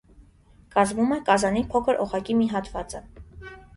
[0.75, 3.03] Կազմում է կազանի փոքր օղակի մի հատվածը։